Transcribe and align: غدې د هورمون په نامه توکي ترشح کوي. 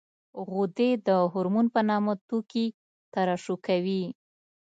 غدې 0.49 0.89
د 1.07 1.09
هورمون 1.31 1.67
په 1.75 1.81
نامه 1.89 2.13
توکي 2.27 2.65
ترشح 3.13 3.57
کوي. 3.67 4.03